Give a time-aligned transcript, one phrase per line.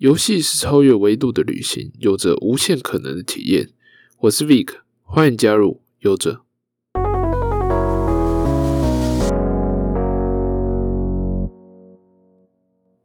[0.00, 3.68] 游戏是超越维度的旅行，有着无限可能的体验。
[4.20, 4.68] 我是 Vic，
[5.02, 6.40] 欢迎加入有着。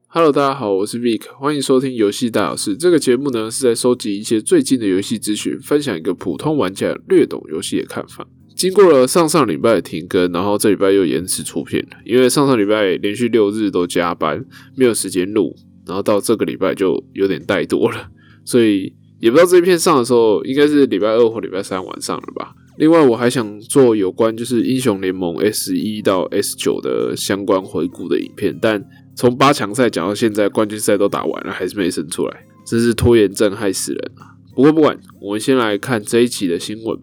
[0.07, 2.77] Hello，大家好，我是 Vic，欢迎收听游戏大小事。
[2.77, 8.25] 这个节目呢是在收集一些最近的游戏资讯，分享一个普通玩家略懂游戏的看法。
[8.55, 14.45] 经过了上上礼拜的停更，然后这礼拜又延迟出片了，因为上上礼拜连续六日都加班，
[14.77, 15.53] 没有时间录。
[15.85, 18.07] 然后到这个礼拜就有点怠惰了，
[18.43, 22.53] 所以也不知道这一片上的时候应该是礼拜二或礼拜三晚上了吧。
[22.77, 28.83] 另外我还想做有关就是英雄联盟 S 一到 S 九的相关回顾的影片，但
[29.15, 34.35] 从八强赛讲到现在，冠军赛都打完了，还是没生出来，真是拖延症害死人啊！
[34.53, 36.99] 不过不管，我们先来看这一期的新闻。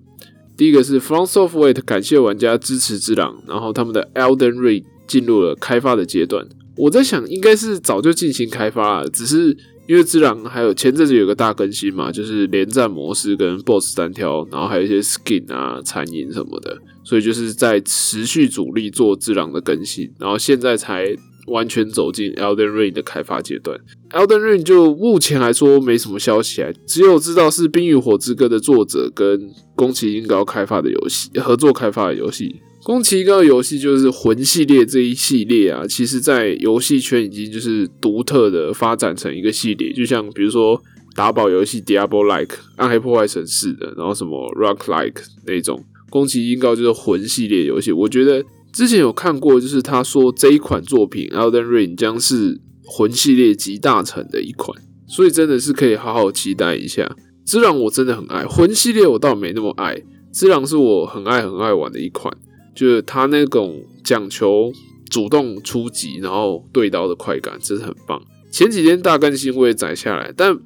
[0.54, 6.46] 第一个是 From Software 感谢玩家支持之狼，然后他们的 Elden Ring 进入了开发的阶段。
[6.82, 21.14] 我在想，应该是早就进行开发了，只是因为《之狼》还有前阵子有个大更新嘛，就是连战模式跟 BOSS 单挑，然后还有一些 skin 啊、残影什么的，所以就是在持续主力做《之狼》的更新，然后现在才
[21.46, 23.78] 完全走进 Elden Ring 的开发阶段。
[24.10, 32.56] Elden Ring 就目前来说没什么消息啊，只有知道是《冰与火之歌》的作者跟宫崎英高开发的游戏合作开发的游戏。
[32.84, 40.82] 宫崎英高游戏就是魂系列这一系列啊，其实，在游戏圈已经就是独特的发展成一个系列，就像比如说
[41.14, 47.92] 打宝游戏 Diablo Like 暗黑破坏神似的，然后什么 Rock Like 那种，宫崎英高就是魂系列游戏。
[47.92, 57.14] 我觉得之前有看过，就是他说这一款作品 Elden Ring 将是魂系列集大成的一款，所以真的是可以好好期待一下。
[57.46, 60.02] 之狼我真的很爱，魂系列我倒没那么爱，
[60.32, 62.36] 之狼是我很爱很爱玩的一款。
[62.74, 64.72] 就是他那种讲求
[65.10, 68.20] 主动出击，然后对刀的快感，真的很棒。
[68.50, 70.56] 前几天大更新我也载下来，但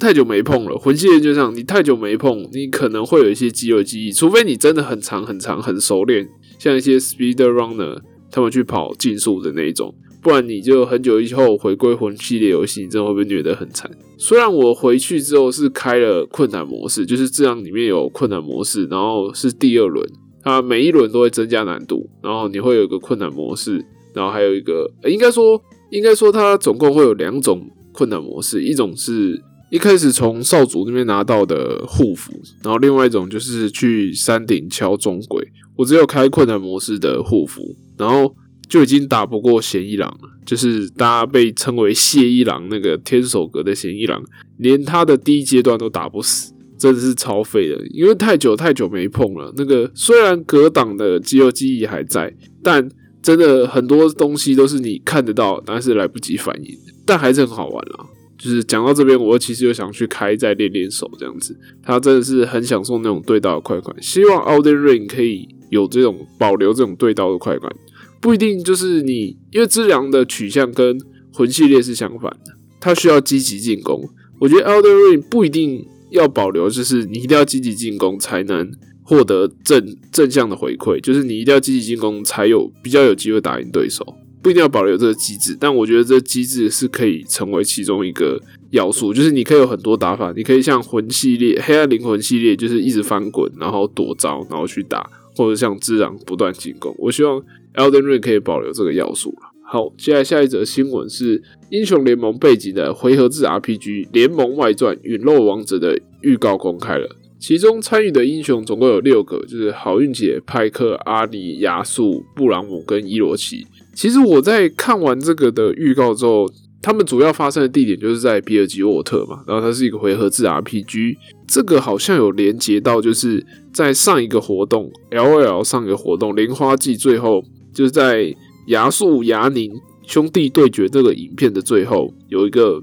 [0.00, 0.76] 太久没碰了。
[0.76, 6.28] 魂系列就这样，你太久没碰，你可能会有一些肌肉记忆，除非你真的很长很长很熟练，
[6.58, 7.98] 像一些 speed runner
[8.30, 13.90] 他们去跑竞速的那一种，不然你就很久以后回归魂系列游戏，你真的会被虐得很惨。
[14.18, 20.04] 虽然我回去之后是开了困难模式，就是这样里面有困难模式，然后是第二轮。
[20.46, 23.84] 它每一轮都会增加难度，然后你会有一个困难模式，
[24.14, 29.42] 然后还有一个，应该说，应该说它总共会有两种困难模式，一种是
[29.72, 35.44] 一开始从少主那边拿到的护符，然后另外一种就是去山顶敲钟馗。
[35.74, 38.32] 我只有开困难模式的护符，然后
[38.68, 44.22] 就已经打不过嫌一郎了，就是大家被称为谢一郎那个天守阁的嫌一郎，
[44.58, 46.52] 连他的第一阶段都打不死。
[46.78, 49.52] 真的是超废的，因为太久太久没碰了。
[49.56, 52.32] 那个虽然格挡的肌肉记忆还在，
[52.62, 52.86] 但
[53.22, 56.76] 真的很多东西都是你看得到，但是来不及反应。
[57.06, 58.06] 但还是很好玩啦。
[58.36, 61.58] 就是讲到这边，我其实又想去开再练练手这样子。
[61.82, 63.96] 他真的是很享受那种对刀的快感。
[64.02, 67.74] 希望 Elden Ring 可以有这种保留这种对刀的快感。
[68.20, 70.98] 不一定就是你，因为知良的取向跟
[71.32, 74.06] 魂系列是相反的，它需要积极进攻。
[74.38, 75.86] 我觉得 Elden Ring 不一定。
[76.10, 78.70] 要保留，就是你一定要积极进攻，才能
[79.02, 81.00] 获得正正向的回馈。
[81.00, 84.16] 就是你一定要积极进攻，才有比较有机会打赢对手。
[84.42, 88.40] 不一定要保留这个机制，但我觉得这机制是可以成为其中一个
[88.70, 89.12] 要素。
[89.12, 96.94] 就是你可以有很多打法，你可以像魂系列、黑暗灵魂系列，就是一直翻滚，然后躲招，然后去打，或者像之狼不断进攻。
[96.98, 97.42] 我希望
[97.74, 99.50] Elden Ring 可以保留这个要素了。
[99.68, 107.16] 好，接下来下一则新闻是英雄联盟背景的回合制 RPG《联盟外传：陨落王者》的预告公开了。
[107.40, 113.66] 其中参与的英雄总共有六个，就是好运姐、派克、阿里、亚素、布朗姆跟伊罗奇。
[113.92, 116.48] 其实我在看完这个的预告之后，
[116.80, 121.16] 他们主要发生的地点就是在比尔吉沃特嘛，然后它是一个回合制 RPG。
[121.48, 127.42] 这个好像有连接到，就是在上一个活动 LOL 上一个活动莲花季最后，
[127.74, 128.32] 就是在。
[128.66, 129.72] 牙素、牙宁
[130.06, 132.80] 兄弟对决这个影片的最后有一个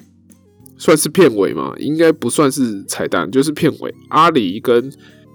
[0.78, 1.74] 算是片尾嘛？
[1.80, 3.94] 应该不算是彩蛋，就是片尾。
[4.10, 4.92] 阿里跟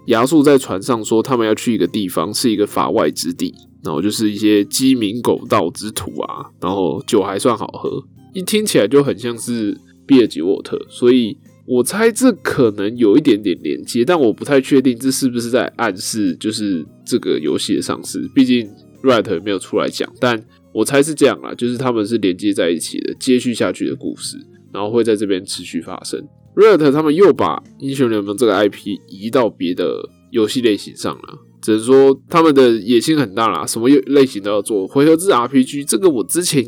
[0.07, 3.53] 牙素在船上说，他们要去一个地方，是一个法外之地，
[3.83, 8.03] 然后就是一些鸡鸣狗盗之徒啊，然后酒还算好喝，
[8.33, 9.75] 一听起来就很像是
[10.05, 18.69] 比尔吉沃特，所以我猜这可能有一点点连接，但我不太确定这是不是在暗示就是这个游戏的上市，毕竟。
[19.01, 20.43] Right 没有出来讲，但
[20.73, 24.37] 我猜是这样啦，就是他们是连接在一起的，接续下去的故事，
[24.73, 26.21] 然后会在这边持续发生。
[26.55, 34.85] Riot 他们又把英雄联盟这个 IP 移到别的游戏类型上了，只能说他们的野心很大啦，什么类型都要做。
[34.85, 36.65] 回合制 RPG 这个我之前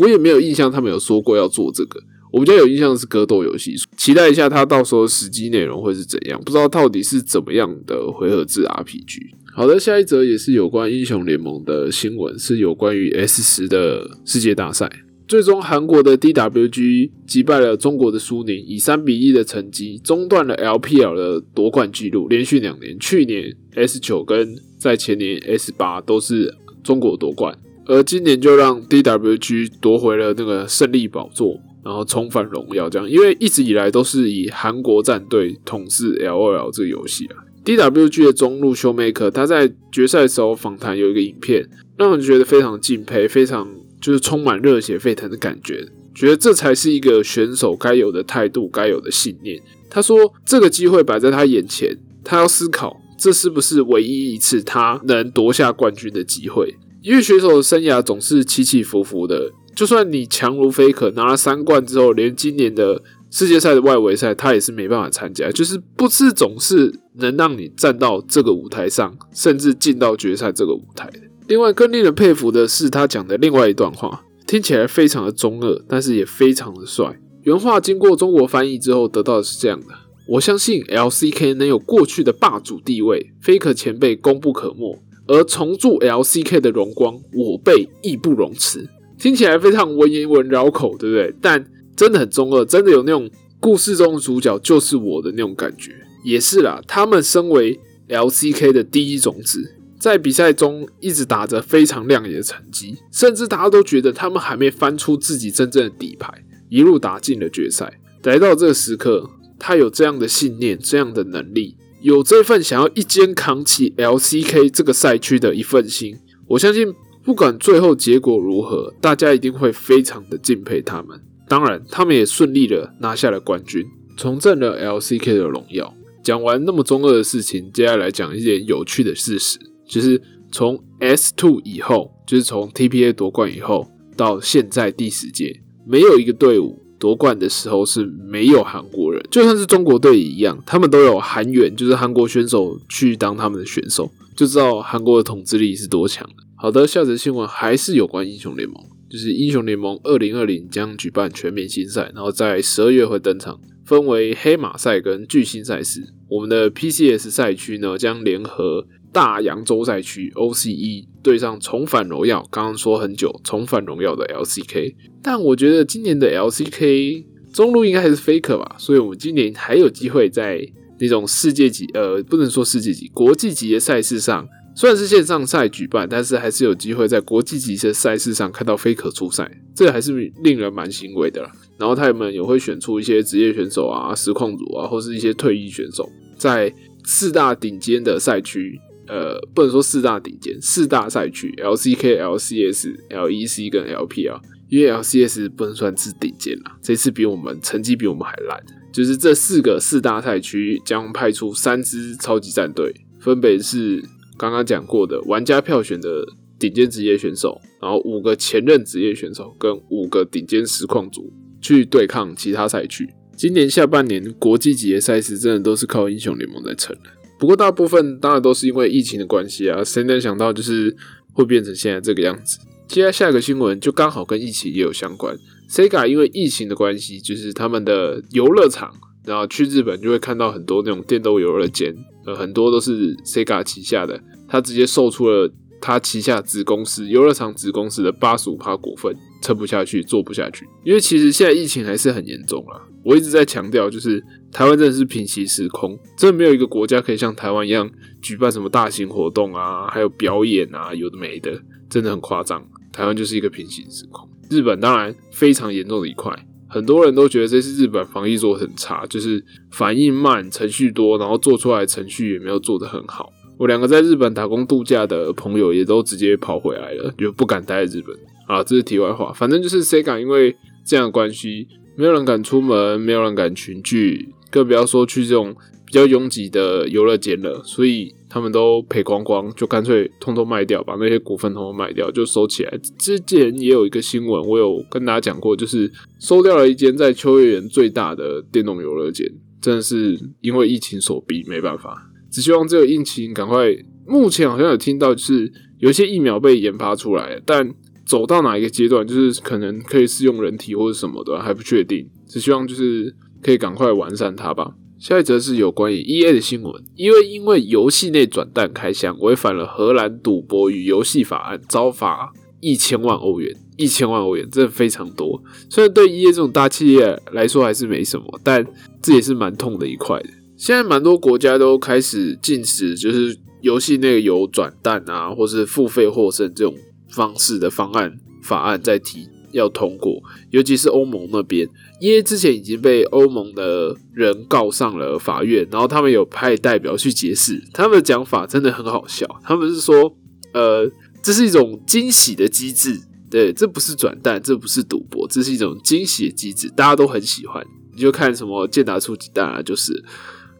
[0.00, 2.00] 我也没有印象，他们有说过要做这个。
[2.32, 9.20] 我比较有印象的是格斗游戏，期待一下它到时候实际内容会是怎样，不知道到底是怎么样的回合制 RPG。
[9.56, 14.90] 好的，下一则也是有关英雄联盟的新闻，是有关于 S 十的世界大赛。
[15.28, 26.52] 最终，韩国的 DWG 击败了中国的苏宁，以三比一的成绩中断了 LPL 的夺冠纪录，连续两年，去年 S 九跟在前年 S 八都是
[26.82, 27.56] 中国夺冠，
[27.86, 32.90] 而今年就让 DWG 夺回了那个胜利宝座，然后重返荣耀。
[32.90, 37.43] 这样，因为一直以来都是以韩国战队统治 LOL 这个游戏啊。
[37.64, 41.66] DWG 的中路 Showmaker，他在决赛时候访谈有一个影片，
[41.96, 43.66] 让人觉得非常敬佩，非常
[44.00, 49.58] 就是充满热血沸腾的感觉，觉得这才是一个选手该有的态度，该有的信念。
[49.88, 56.74] 他说，这个机会摆在他眼前，他要思考这是不是唯一一次他能夺下冠军的机会。
[57.00, 63.02] 因为选手的生涯总是起起伏伏的，就算你强如飞可拿了三冠之后，连今年的。
[63.36, 71.18] 世界赛的外围赛，他也是没办法参加，就是不是总是能让你站到这个舞台上，甚至进到决赛这个舞台的。
[71.48, 77.18] 另外，更令人佩服的是他讲的另外一段话，听起来非常的中二，但是也非常的帅。
[77.42, 79.88] 原话经过中国翻译之后，得到的是这样的：
[80.28, 84.96] 我相信 LCK 能有过去的霸主地位，Faker 前辈功不可没，
[85.26, 88.88] 而重铸 LCK 的荣光，我辈义不容辞。
[89.18, 91.34] 听起来非常文言文绕口，对不对？
[91.42, 91.64] 但
[91.96, 93.30] 真的很中二，真的有那种
[93.60, 95.92] 故事中的主角就是我的那种感觉，
[96.24, 96.80] 也是啦。
[96.86, 108.00] 他们身为 LCK 的第一种子，在比赛中一直打着非常亮眼的成绩，甚至大家都觉得他们还没翻出自己真正的底牌，一路打进了决赛。
[108.24, 116.18] 来到这个时刻，他有这样的信念，这样的能力，有这份想要一肩扛起 LCK 这个赛区的一份心。
[116.48, 116.92] 我相信，
[117.22, 121.20] 不管最后结果如何，大家一定会非常的敬佩他们。
[121.48, 123.84] 当然，他们也顺利的拿下了冠军，
[124.16, 125.94] 重振了 LCK 的荣耀。
[126.22, 130.20] 讲完那么中二的事情，接下来讲一点有趣的事实，就是
[130.50, 133.86] 从 S Two 以后，就是从 TPA 夺冠以后
[134.16, 146.34] 到现在第十届，没有一个队伍夺冠的时候是没有韩国人，就算是中国队一样，他们都有韩援，就是韩国选手去当他们的选手，就知道韩国的统治力是多强的。
[146.56, 148.82] 好的，下则新闻还是有关英雄联盟。
[149.14, 156.02] 就是英雄联盟二零二零将举办全明星赛，然后在十二月会登场，分为黑马赛跟巨星赛事。
[156.28, 162.44] 我们的 PCS 赛区呢，将联合大洋洲赛区 OCE 对上重返荣耀。
[162.50, 170.68] 刚刚说很久重返荣耀的 LCK，但我觉得今年的 LCK 中路应该还是 Faker 吧，所以我们今年还有机会在
[170.98, 174.48] 那种世界级呃，不能说世界级，国际级的赛事上。
[174.76, 180.12] 虽然是线上赛举办，但是还是有机会在国际级的赛事上看到飞可出赛，这还是
[180.42, 181.48] 令人蛮欣慰的。
[181.78, 186.74] 然后他们也会选出一些职业选手啊、实况组啊，或是一些退役选手，在
[187.04, 188.76] 四大顶尖的赛区，
[189.06, 194.40] 呃，不能说四大顶尖，四大赛区，LCK、LCS、LEC 跟 LPL，
[194.70, 198.60] 因为 LCS 不能算是顶尖啦，这次比我们成绩比我们还烂。
[198.92, 204.02] 就是这四个四大赛区将派出三支超级战队，分别是。
[204.36, 206.26] 刚刚讲过的玩家票选的
[206.58, 213.08] 顶尖职业选手，然后五个前任职业选手跟五个顶尖实况组去对抗其他赛区。
[213.36, 217.10] 今年下半年国际级的赛事真的都是靠英雄联盟在撑的。
[217.38, 220.96] 不过大部分当然都是因为疫情的关系啊，谁能想到就是
[221.32, 222.58] 会变成现在这个样子？
[222.86, 225.36] 接下来下一个新闻就刚好跟疫情也有相关。
[225.68, 228.94] Sega 因为疫情的关系，就是他们的游乐场，
[229.24, 231.94] 然后去日本就会看到很多那种电动游乐间。
[232.26, 240.66] 呃，很多都是 Sega 旗下的，他直接售出了他旗下子公司游乐场子公司的八十五趴股份，撑不下去，做不下去。
[240.84, 247.90] 因为其实现在疫情还是很严重啊，我一直在强调，就是台湾真的是平行时空，真的没有一个国家可以像台湾一样
[248.22, 252.66] 举办什么大型活动啊，还有表演啊，有的没的，真的很夸张。
[252.90, 256.32] 台湾就是一个平行时空，日本当然非常严重的一块。
[256.74, 259.40] 很多人都觉得这次日本防疫做的很差，就是
[259.70, 263.32] 反应慢、程序多，然后做出来程序也没有做的很好。
[263.56, 268.12] 我两个在日本打工度假的朋友也都直接跑回来了，就不敢待在日本。
[268.48, 275.54] 啊，这是题外话，反正就是 Sega 因为这样的关系，没有人敢出门，没有人敢群聚，更不要说去这种
[275.86, 278.12] 比较拥挤的游乐间了，所以。
[278.34, 282.78] 他们都赔光光，就干脆通通卖掉，把那些股份通通卖掉，就收起来。
[282.98, 285.88] 之前也有一个新闻，我有跟大家讲过，就是
[286.18, 289.24] 收掉了一间在秋叶原最大的电动游乐间，
[289.60, 292.10] 真的是因为疫情所逼，没办法。
[292.28, 293.72] 只希望这个疫情赶快。
[294.04, 297.72] 目前好像有听到，就是有一些疫苗被研发出来，但
[298.04, 302.10] 走到哪一个阶段，就是可能可以适用人体或者什么的，还不确定。
[302.26, 304.74] 只希望就是可以赶快完善它吧。
[305.04, 313.54] 下一则是有关于 E A 的新闻，因为因为游戏内转蛋开箱违反了荷兰赌博与游戏法案，遭罚一千万欧元。
[313.76, 318.66] 一千万欧元真的非常多，虽然对 E A 这种大企业来说还是没什么，但
[319.02, 320.28] 这也是蛮痛的一块的。
[320.56, 326.74] 现在蛮多国家都开始禁止，就是游戏内有转蛋啊，或是付费获胜这种
[327.10, 331.68] 方式的方案法案在提要通过，尤其是欧盟那边
[332.00, 340.16] 因为之前已经被欧盟的人告上了法院，然后他们有派代表去解释，他们的讲法真的很好笑，他们是说，
[340.52, 340.90] 呃，
[341.22, 343.00] 这是一种惊喜的机制。
[343.30, 347.64] 对，这不是转蛋，这不是赌博，这是一种惊喜的机制，大家都很喜欢。
[347.92, 350.04] 你就看什么健达出几蛋啊，就是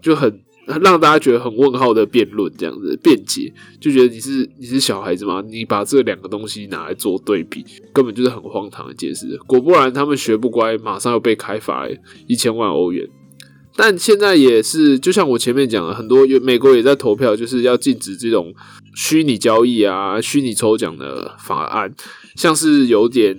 [0.02, 5.42] 就很让大家觉得很问号的辩论，这样子辩解，就觉得你是你是小孩子吗？
[5.46, 9.36] 你把这两个东西拿来做对比，根本就是很荒唐的解释。
[9.46, 11.86] 果不然，他们学不乖，马上要被开罚
[12.26, 13.06] 一千万欧元。
[13.76, 18.54] 但现在也是，就像我前面讲的，很多美国也在投票，就是要禁止这种
[18.94, 21.92] 虚拟交易啊、虚拟抽奖的法案，
[22.36, 23.36] 像是有点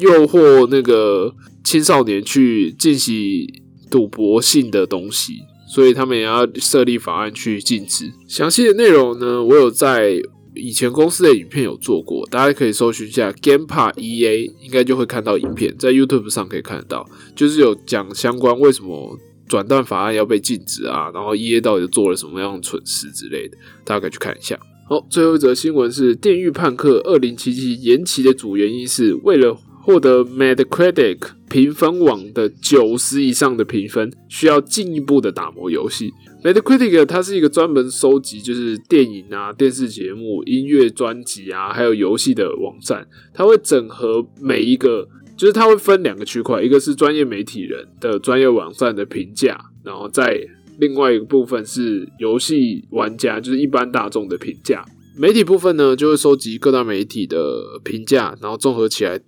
[0.00, 3.46] 诱惑那个青少年去进行
[3.88, 5.34] 赌博性的东西，
[5.76, 8.10] 所以他们也要设立法案去禁止。
[8.26, 10.18] 详细的内容呢，我有在
[10.54, 19.18] 以前公司的影片有做过，大家可以搜寻一下 Gamepa EA，应该就会看到影片，在 YouTube 上可以看得到，就是有讲相关为什么。
[19.48, 24.58] 转蛋法案要被禁止啊，然后 E A 到底做了什么样的蠢事之类的，大家可以去看一下。
[24.88, 29.56] 好，最后一则新闻是《电狱判客二零七七》延期的主原因是为了
[29.86, 36.12] 获得 Metacritic 评分网的九十以上的评分，需要进一步的打磨游戏。
[36.42, 45.08] Metacritic 它是一个专门收集就是电影啊、电视节目、音乐专辑啊，还有游戏的网站，它会整合每一个。
[45.36, 50.40] 就是它会分两个区块，一个是专业媒体人的专业网站的评价，然后在
[50.78, 54.82] 另外一个部分是游戏玩家，就是一般大众的评价。
[55.16, 59.18] 媒体部分呢，就会收集各大媒体的评价，然后综合起来，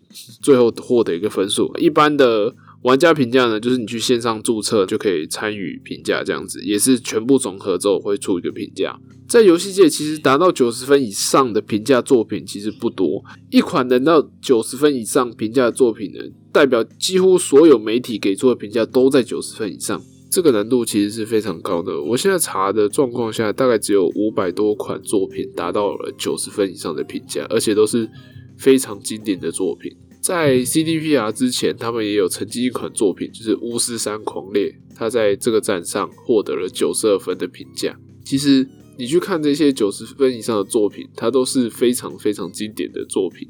[0.43, 1.73] 最后获得一个分数。
[1.79, 2.55] 一般的。
[2.83, 8.97] 玩家评价呢，就是你去线上注册就可以参与评价，这样子也是全部总和之后会出一个评价。
[9.29, 13.25] 在游戏界，其实达到九十分以上的评价作品其实不多。
[13.51, 16.21] 一款能到九十分以上评价的作品呢，
[16.53, 20.01] 代表几乎所有媒体给出的评价都在九十分以上。
[20.31, 22.01] 这个难度其实是非常高的。
[22.03, 28.09] 我现在查的状况下，大概只有五百多款作品达到了九十分以上的评价，而且都是
[28.57, 29.91] 非常经典的作品。
[30.21, 37.99] 在 CDPR 之前，他们也有曾经一款作品，就是《巫师三狂猎》，它在这个站上获得了九十二分的评价。
[38.25, 38.69] 其实
[38.99, 43.49] 你去看这些九十分以上的作品，它都是非常非常经典的作品。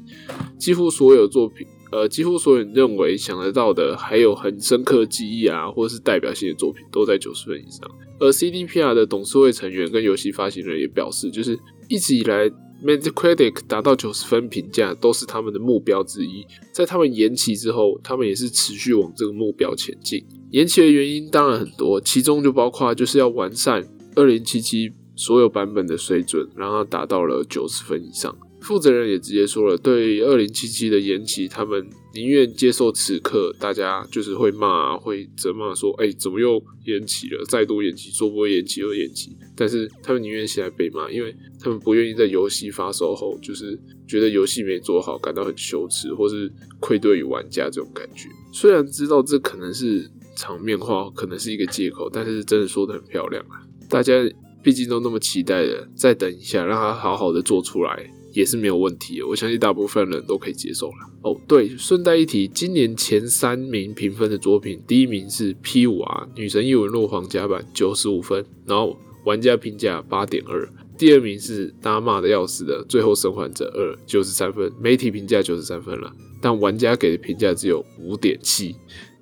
[0.57, 7.89] 几乎所有作品，呃，几乎所有人认为想得到的，还有很深刻记忆啊，或是代表性的作品，都在九十分以上。
[8.19, 12.51] 而 CDPR 的董事会成员跟游戏发行人也表示，就是一直以来。
[12.81, 20.25] Metacritic 达到九十分评价都是他们的目标之一，在他们延期之后，他们也是持续往这个目标前进。
[20.51, 28.33] 延期的原因当然很多，其中就包括就是要完善二零七七所有版本的水准，让它达到了九十分以上。
[28.61, 37.43] 负责人也直接说了，对二零七七的延期，他们宁愿接受此刻大家就是会骂、会责骂说：“哎，怎么又延期了？
[37.47, 48.27] 再度延期，说不会延期又延期。”但是他们宁愿现在被骂，因为他们不愿意在游戏发售后，就是觉得游戏没做好，感到很羞耻，或是愧对于玩家这种感觉。
[48.51, 53.61] 虽然知道这可能是场面话，可能是一个借口，但是真的说的很漂亮啊！
[53.89, 54.13] 大家
[54.61, 58.11] 毕竟都那么期待的，再等一下，让他好好的做出来。
[58.39, 61.11] 也是没有问题，我相信大部分人都可以接受了。
[61.23, 70.65] 哦，对，顺带一提，今年前三名评分的作品，第一名是 P 五 R 女神异闻录皇家版九十五分，然后玩家评价八点二；
[70.97, 76.09] 第二名是大骂的要死的最后生还者二九十三分，媒体评价九十三分了，
[76.41, 78.73] 但玩家给的评价只有五点七，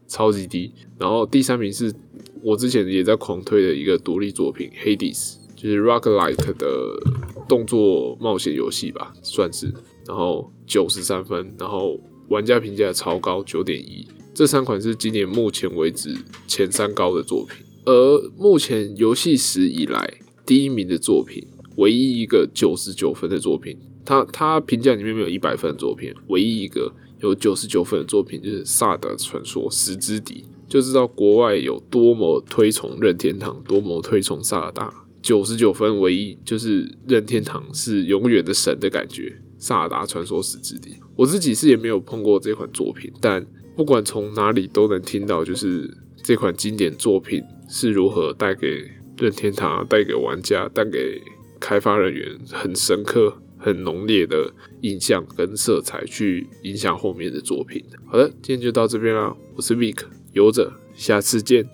[0.07, 0.71] 超级低。
[0.99, 1.91] 然后第三名是
[2.43, 5.37] 我之前也在狂推的一个独立作品 Hades。
[5.57, 6.67] 就是 Rock Like 的
[7.47, 9.73] 动作冒险游戏吧，算是。
[10.05, 11.99] 然后九十三分，然后
[12.29, 14.07] 玩家评价超高，九点一。
[14.33, 16.15] 这三款是今年目前为止
[16.47, 17.65] 前三高的作品。
[17.85, 20.13] 而目前游戏史以来
[20.45, 21.45] 第一名的作品，
[21.77, 34.93] 唯一一个九十九分的作品，它它评价里面没有一百分的作品，唯一一个有九十九分的作品就是《萨德传说：十之敌》，就知道国外有多么推崇任天堂，多么推崇萨达。
[35.21, 39.41] 九十九分，唯一就是任天堂是永远的神的感觉。
[39.59, 43.43] 萨达传说史之地，我自己是也没有碰过这款作品，但
[43.75, 51.19] 不管从哪里都能听到，就是这款经典作品是如何带给任天堂、带给玩家、带给
[51.59, 57.83] 开发人员很深刻、很浓烈的印象跟色彩，去影响后面的作品。
[58.05, 61.67] 好的，今天就到这边啦，我是 Vic，游者，下次见。